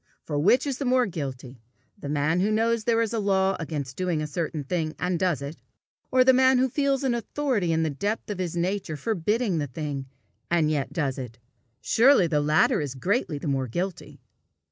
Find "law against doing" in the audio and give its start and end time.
3.19-4.19